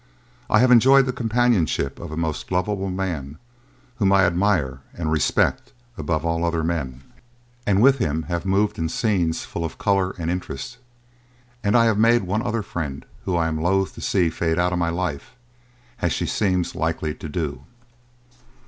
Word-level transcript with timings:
I 0.49 0.57
have 0.61 0.71
enjoyed 0.71 1.05
the 1.05 1.13
companionship 1.13 1.99
of 1.99 2.11
a 2.11 2.17
most 2.17 2.51
lovable 2.51 2.89
man, 2.89 3.37
whom 3.97 4.11
I 4.11 4.25
admire 4.25 4.79
and 4.95 5.11
respect 5.11 5.73
above 5.95 6.25
all 6.25 6.43
other 6.43 6.63
men, 6.63 7.03
and 7.67 7.83
with 7.83 7.99
him 7.99 8.23
have 8.23 8.43
moved 8.43 8.79
in 8.79 8.89
scenes 8.89 9.43
full 9.43 9.63
of 9.63 9.77
colour 9.77 10.15
and 10.17 10.31
interest. 10.31 10.79
And 11.63 11.77
I 11.77 11.85
have 11.85 11.99
made 11.99 12.23
one 12.23 12.41
other 12.41 12.63
friend 12.63 13.05
whom 13.25 13.37
I 13.37 13.47
am 13.47 13.61
loth 13.61 13.93
to 13.93 14.01
see 14.01 14.31
fade 14.31 14.57
out 14.57 14.73
of 14.73 14.79
my 14.79 14.89
life, 14.89 15.35
as 16.01 16.11
she 16.11 16.25
seems 16.25 16.73
likely 16.73 17.13
to 17.13 17.29
do." 17.29 17.61